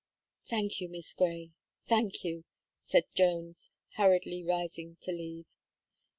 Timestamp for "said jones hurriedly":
2.81-4.43